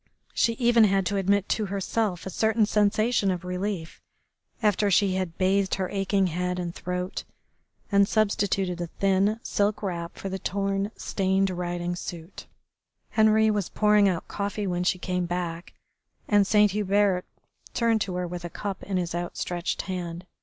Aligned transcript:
She 0.33 0.53
even 0.53 0.85
had 0.85 1.05
to 1.05 1.17
admit 1.17 1.47
to 1.49 1.67
herself 1.67 2.25
a 2.25 2.31
certain 2.31 2.65
sensation 2.65 3.29
of 3.29 3.45
relief 3.45 4.01
after 4.63 4.89
she 4.89 5.13
had 5.13 5.37
bathed 5.37 5.75
her 5.75 5.89
aching 5.89 6.25
head 6.25 6.57
and 6.57 6.73
throat, 6.73 7.23
and 7.91 8.07
substituted 8.07 8.81
a 8.81 8.87
thin, 8.87 9.39
silk 9.43 9.83
wrap 9.83 10.17
for 10.17 10.27
the 10.27 10.39
torn, 10.39 10.89
stained 10.97 11.51
riding 11.51 11.95
suit. 11.95 12.47
Henri 13.11 13.51
was 13.51 13.69
pouring 13.69 14.09
out 14.09 14.27
coffee 14.27 14.65
when 14.65 14.83
she 14.83 14.97
came 14.97 15.27
back, 15.27 15.75
and 16.27 16.47
Saint 16.47 16.71
Hubert 16.71 17.23
turned 17.75 18.01
to 18.01 18.15
her 18.15 18.25
with 18.25 18.43
a 18.43 18.49
cup 18.49 18.81
in 18.81 18.97
his 18.97 19.13
outstretched 19.13 19.83
hand. 19.83 20.25